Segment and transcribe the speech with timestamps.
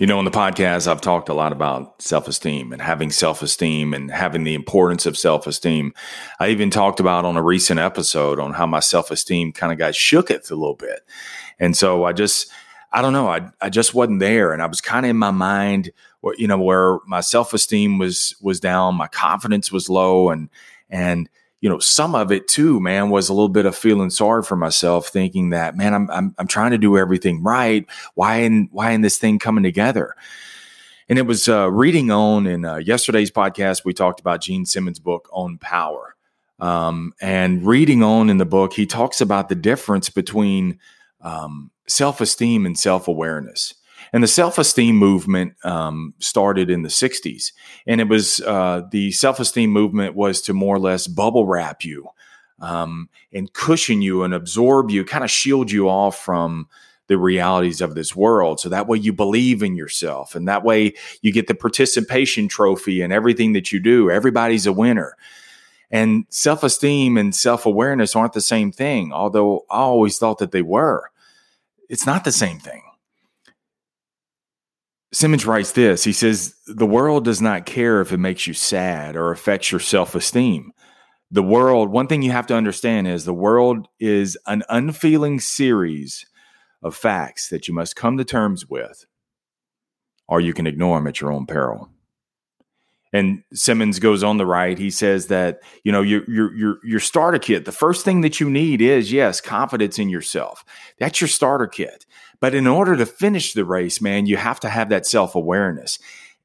[0.00, 3.42] You know, in the podcast, I've talked a lot about self esteem and having self
[3.42, 5.92] esteem and having the importance of self esteem.
[6.40, 9.78] I even talked about on a recent episode on how my self esteem kind of
[9.78, 11.00] got shooketh a little bit.
[11.58, 12.50] And so I just,
[12.90, 14.54] I don't know, I, I just wasn't there.
[14.54, 15.92] And I was kind of in my mind,
[16.38, 20.30] you know, where my self esteem was, was down, my confidence was low.
[20.30, 20.48] And,
[20.88, 21.28] and,
[21.60, 24.56] you know, some of it too, man, was a little bit of feeling sorry for
[24.56, 27.86] myself, thinking that, man, I'm I'm, I'm trying to do everything right.
[28.14, 30.14] Why in why in this thing coming together?
[31.08, 33.84] And it was uh, reading on in uh, yesterday's podcast.
[33.84, 36.14] We talked about Gene Simmons' book on power,
[36.60, 40.78] um, and reading on in the book, he talks about the difference between
[41.20, 43.74] um, self esteem and self awareness.
[44.12, 47.52] And the self esteem movement um, started in the 60s.
[47.86, 51.84] And it was uh, the self esteem movement was to more or less bubble wrap
[51.84, 52.08] you
[52.60, 56.68] um, and cushion you and absorb you, kind of shield you off from
[57.06, 58.60] the realities of this world.
[58.60, 60.36] So that way you believe in yourself.
[60.36, 64.10] And that way you get the participation trophy and everything that you do.
[64.10, 65.16] Everybody's a winner.
[65.90, 70.52] And self esteem and self awareness aren't the same thing, although I always thought that
[70.52, 71.10] they were.
[71.88, 72.82] It's not the same thing.
[75.12, 79.16] Simmons writes this He says, The world does not care if it makes you sad
[79.16, 80.72] or affects your self esteem.
[81.30, 86.26] The world, one thing you have to understand is the world is an unfeeling series
[86.82, 89.06] of facts that you must come to terms with,
[90.26, 91.88] or you can ignore them at your own peril.
[93.12, 94.78] And Simmons goes on the right.
[94.78, 97.64] He says that you know your your your your starter kit.
[97.64, 100.64] The first thing that you need is yes, confidence in yourself.
[100.98, 102.06] That's your starter kit.
[102.40, 105.98] But in order to finish the race, man, you have to have that self awareness.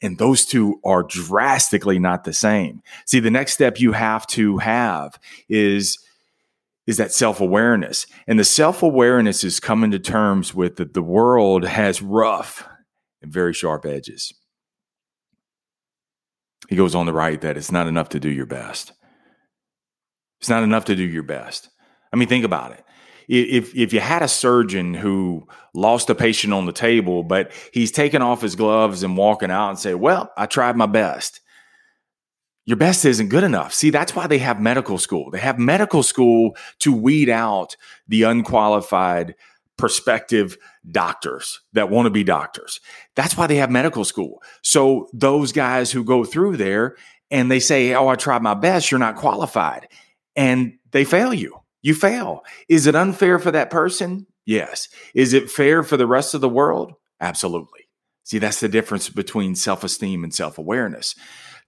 [0.00, 2.82] And those two are drastically not the same.
[3.06, 5.18] See, the next step you have to have
[5.48, 5.98] is
[6.86, 8.06] is that self awareness.
[8.26, 12.66] And the self awareness is coming to terms with that the world has rough
[13.20, 14.32] and very sharp edges.
[16.68, 18.92] He goes on to write that it's not enough to do your best.
[20.40, 21.68] It's not enough to do your best.
[22.12, 22.84] I mean, think about it.
[23.28, 27.90] If if you had a surgeon who lost a patient on the table, but he's
[27.90, 31.40] taking off his gloves and walking out and say, "Well, I tried my best."
[32.64, 33.74] Your best isn't good enough.
[33.74, 35.30] See, that's why they have medical school.
[35.32, 39.34] They have medical school to weed out the unqualified
[39.76, 40.56] prospective
[40.90, 42.80] doctors that want to be doctors.
[43.16, 44.42] That's why they have medical school.
[44.62, 46.96] So those guys who go through there
[47.32, 49.88] and they say, Oh, I tried my best, you're not qualified.
[50.36, 51.61] And they fail you.
[51.82, 52.44] You fail.
[52.68, 54.26] Is it unfair for that person?
[54.46, 54.88] Yes.
[55.14, 56.94] Is it fair for the rest of the world?
[57.20, 57.88] Absolutely.
[58.24, 61.14] See, that's the difference between self esteem and self awareness.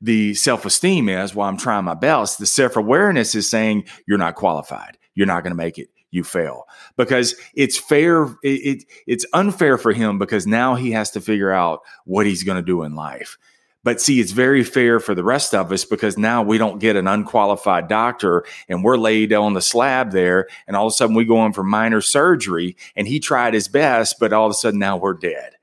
[0.00, 2.38] The self esteem is, well, I'm trying my best.
[2.38, 4.98] The self awareness is saying, you're not qualified.
[5.14, 6.64] You're not going to make it you fail
[6.96, 8.24] because it's fair.
[8.42, 12.44] It, it, it's unfair for him because now he has to figure out what he's
[12.44, 13.36] going to do in life.
[13.84, 16.96] But see, it's very fair for the rest of us because now we don't get
[16.96, 20.48] an unqualified doctor and we're laid on the slab there.
[20.66, 23.68] And all of a sudden we go in for minor surgery and he tried his
[23.68, 25.56] best, but all of a sudden now we're dead.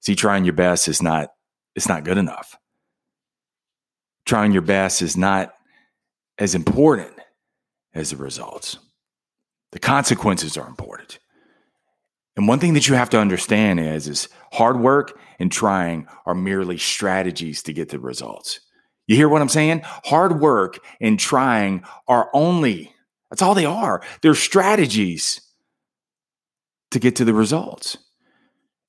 [0.00, 1.34] See, trying your best is not,
[1.74, 2.56] it's not good enough.
[4.24, 5.52] Trying your best is not
[6.38, 7.12] as important
[7.92, 8.78] as the results.
[9.72, 11.18] The consequences are important.
[12.34, 16.34] And one thing that you have to understand is, is hard work and trying are
[16.34, 18.60] merely strategies to get the results.
[19.06, 19.82] You hear what I'm saying?
[19.84, 22.94] Hard work and trying are only,
[23.30, 24.02] that's all they are.
[24.22, 25.40] They're strategies
[26.90, 27.96] to get to the results.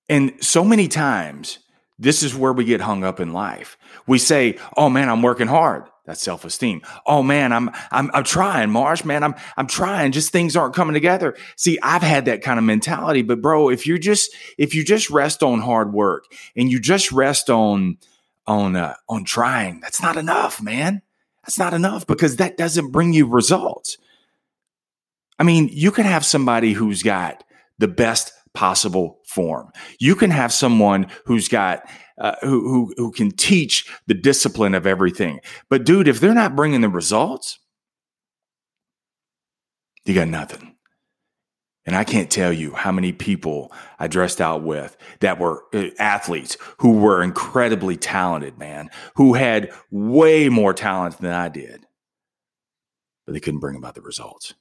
[0.09, 1.59] And so many times,
[1.99, 3.77] this is where we get hung up in life.
[4.07, 6.81] We say, "Oh man, I'm working hard." That's self-esteem.
[7.05, 9.23] Oh man, I'm I'm I'm trying, Marsh, man.
[9.23, 10.11] I'm I'm trying.
[10.11, 11.35] Just things aren't coming together.
[11.55, 15.11] See, I've had that kind of mentality, but bro, if you just if you just
[15.11, 16.23] rest on hard work
[16.55, 17.99] and you just rest on
[18.47, 21.03] on uh, on trying, that's not enough, man.
[21.43, 23.99] That's not enough because that doesn't bring you results.
[25.37, 27.43] I mean, you can have somebody who's got
[27.77, 29.71] the best possible form.
[30.01, 34.85] You can have someone who's got uh, who, who who can teach the discipline of
[34.85, 35.39] everything.
[35.69, 37.57] But dude, if they're not bringing the results,
[40.03, 40.75] you got nothing.
[41.85, 45.91] And I can't tell you how many people I dressed out with that were uh,
[45.97, 51.85] athletes who were incredibly talented, man, who had way more talent than I did,
[53.25, 54.53] but they couldn't bring about the results.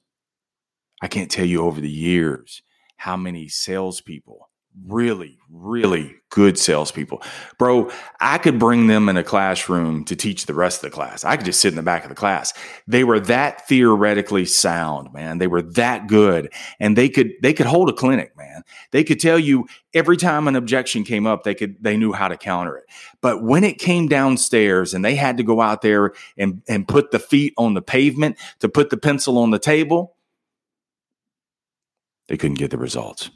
[1.01, 2.61] I can't tell you over the years
[2.99, 4.49] how many salespeople,
[4.85, 7.23] really, really good salespeople.
[7.57, 11.23] Bro, I could bring them in a classroom to teach the rest of the class.
[11.23, 12.53] I could just sit in the back of the class.
[12.87, 15.37] They were that theoretically sound, man.
[15.37, 16.51] They were that good.
[16.77, 18.63] And they could they could hold a clinic, man.
[18.91, 22.27] They could tell you every time an objection came up, they could they knew how
[22.27, 22.83] to counter it.
[23.21, 27.11] But when it came downstairs and they had to go out there and, and put
[27.11, 30.17] the feet on the pavement to put the pencil on the table,
[32.29, 33.29] they couldn't get the results.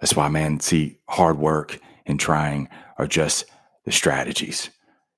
[0.00, 2.68] That's why, man, see, hard work and trying
[2.98, 3.46] are just
[3.84, 4.70] the strategies.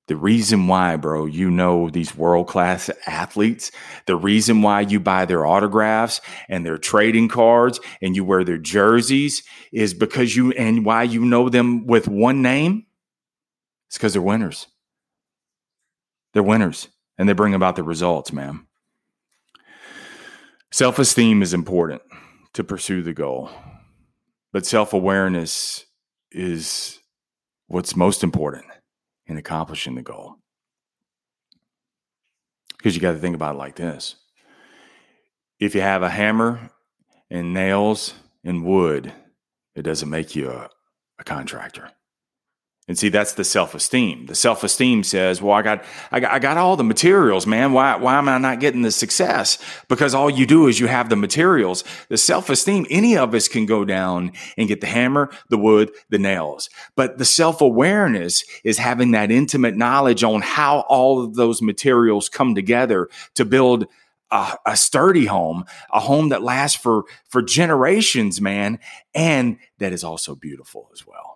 [0.07, 3.71] The reason why, bro, you know these world class athletes,
[4.07, 6.19] the reason why you buy their autographs
[6.49, 11.23] and their trading cards and you wear their jerseys is because you, and why you
[11.23, 12.85] know them with one name,
[13.87, 14.67] it's because they're winners.
[16.33, 16.87] They're winners
[17.17, 18.65] and they bring about the results, man.
[20.71, 22.01] Self esteem is important
[22.53, 23.49] to pursue the goal.
[24.51, 25.85] But self awareness
[26.31, 26.99] is
[27.67, 28.65] what's most important
[29.25, 30.35] in accomplishing the goal.
[32.77, 34.15] Because you got to think about it like this
[35.59, 36.71] if you have a hammer
[37.29, 39.13] and nails and wood,
[39.75, 40.69] it doesn't make you a,
[41.19, 41.91] a contractor.
[42.91, 44.25] And see, that's the self esteem.
[44.25, 47.71] The self esteem says, "Well, I got, I got, I got all the materials, man.
[47.71, 49.59] Why, why am I not getting the success?
[49.87, 51.85] Because all you do is you have the materials.
[52.09, 52.85] The self esteem.
[52.89, 56.69] Any of us can go down and get the hammer, the wood, the nails.
[56.97, 62.27] But the self awareness is having that intimate knowledge on how all of those materials
[62.27, 63.87] come together to build."
[64.33, 68.79] A, a sturdy home, a home that lasts for for generations, man,
[69.13, 71.30] and that is also beautiful as well.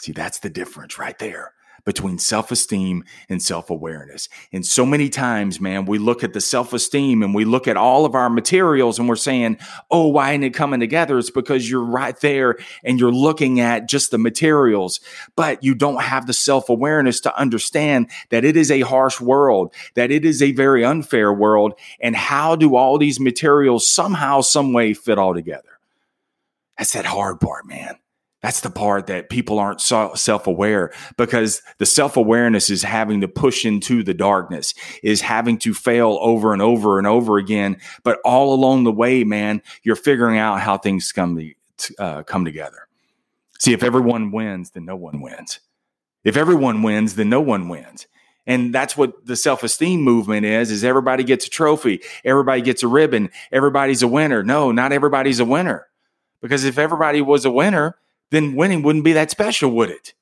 [0.00, 1.52] See, that's the difference right there
[1.86, 4.28] between self esteem and self awareness.
[4.52, 7.78] And so many times, man, we look at the self esteem and we look at
[7.78, 9.58] all of our materials and we're saying,
[9.90, 11.16] oh, why isn't it coming together?
[11.16, 15.00] It's because you're right there and you're looking at just the materials,
[15.36, 19.72] but you don't have the self awareness to understand that it is a harsh world,
[19.94, 21.74] that it is a very unfair world.
[22.00, 25.62] And how do all these materials somehow, some way fit all together?
[26.76, 27.96] That's that hard part, man.
[28.46, 33.26] That's the part that people aren't self aware because the self awareness is having to
[33.26, 34.72] push into the darkness,
[35.02, 37.78] is having to fail over and over and over again.
[38.04, 41.36] But all along the way, man, you're figuring out how things come,
[41.78, 42.86] to, uh, come together.
[43.58, 45.58] See, if everyone wins, then no one wins.
[46.22, 48.06] If everyone wins, then no one wins.
[48.46, 52.00] And that's what the self-esteem movement is, is everybody gets a trophy.
[52.24, 53.30] Everybody gets a ribbon.
[53.50, 54.44] Everybody's a winner.
[54.44, 55.88] No, not everybody's a winner.
[56.40, 57.96] Because if everybody was a winner,
[58.30, 60.14] then winning wouldn't be that special, would it?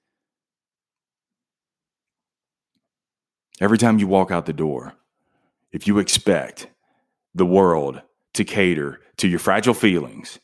[3.60, 4.94] Every time you walk out the door,
[5.72, 6.68] if you expect
[7.34, 8.02] the world
[8.34, 10.38] to cater to your fragile feelings,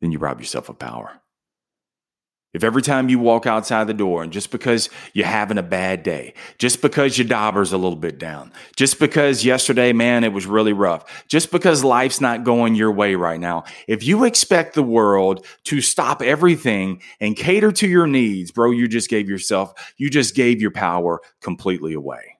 [0.00, 1.20] then you rob yourself of power.
[2.56, 6.02] If every time you walk outside the door and just because you're having a bad
[6.02, 10.46] day, just because your dauber's a little bit down, just because yesterday, man, it was
[10.46, 14.82] really rough, just because life's not going your way right now, if you expect the
[14.82, 20.08] world to stop everything and cater to your needs, bro, you just gave yourself, you
[20.08, 22.38] just gave your power completely away.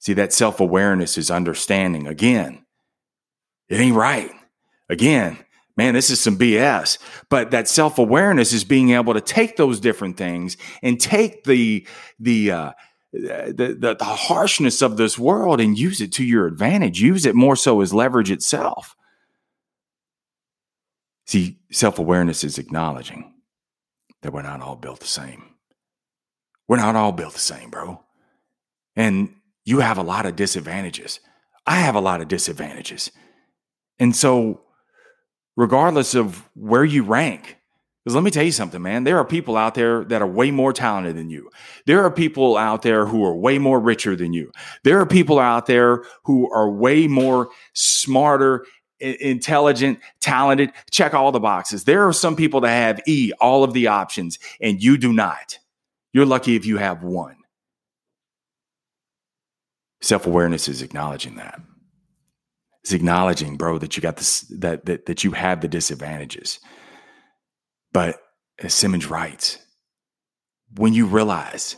[0.00, 2.66] See, that self awareness is understanding again.
[3.68, 4.32] It ain't right.
[4.88, 5.38] Again,
[5.80, 6.98] man, this is some BS.
[7.30, 11.86] But that self awareness is being able to take those different things and take the
[12.18, 12.72] the uh,
[13.12, 17.00] the, the, the harshness of this world and use it to your advantage.
[17.00, 18.94] Use it more so as leverage itself.
[21.26, 23.32] See, self awareness is acknowledging
[24.20, 25.54] that we're not all built the same.
[26.68, 28.04] We're not all built the same, bro.
[28.96, 31.20] And you have a lot of disadvantages.
[31.66, 33.10] I have a lot of disadvantages.
[33.98, 34.60] And so
[35.60, 37.58] regardless of where you rank.
[38.02, 39.04] Because let me tell you something, man.
[39.04, 41.50] There are people out there that are way more talented than you.
[41.84, 44.50] There are people out there who are way more richer than you.
[44.84, 48.64] There are people out there who are way more smarter,
[49.00, 50.72] intelligent, talented.
[50.90, 51.84] Check all the boxes.
[51.84, 55.58] There are some people that have E, all of the options, and you do not.
[56.14, 57.36] You're lucky if you have one.
[60.00, 61.60] Self awareness is acknowledging that
[62.84, 66.60] is acknowledging, bro, that you got this that that that you have the disadvantages.
[67.92, 68.20] But
[68.58, 69.58] as Simmons writes,
[70.76, 71.76] when you realize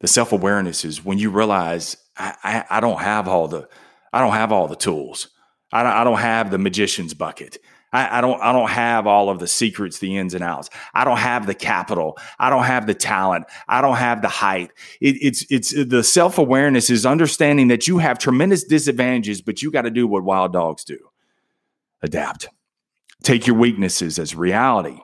[0.00, 3.68] the self awareness is when you realize I, I, I, don't have all the
[4.12, 5.28] I don't have all the tools.
[5.72, 7.58] I don't, I don't have the magician's bucket.
[7.92, 10.70] I, I, don't I don't have all of the secrets, the ins and outs.
[10.94, 12.18] I don't have the capital.
[12.38, 13.44] I don't have the talent.
[13.68, 14.70] I don't have the height.
[15.00, 19.70] It, it's it's the self awareness is understanding that you have tremendous disadvantages, but you
[19.70, 20.98] got to do what wild dogs do:
[22.02, 22.48] adapt.
[23.22, 24.98] Take your weaknesses as reality.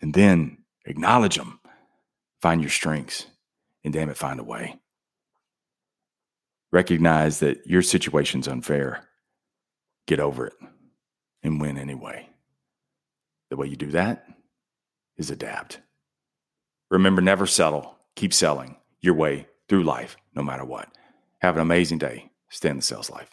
[0.00, 1.60] And then acknowledge them,
[2.42, 3.26] find your strengths,
[3.82, 4.78] and damn it, find a way.
[6.70, 9.08] Recognize that your situation's unfair.
[10.06, 10.54] Get over it
[11.44, 12.28] and win anyway.
[13.50, 14.26] The way you do that
[15.16, 15.80] is adapt.
[16.90, 17.96] Remember, never settle.
[18.16, 20.88] Keep selling your way through life, no matter what.
[21.40, 22.30] Have an amazing day.
[22.48, 23.30] Stay in the sales life.